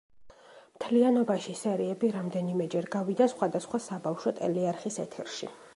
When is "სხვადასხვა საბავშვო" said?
3.35-4.39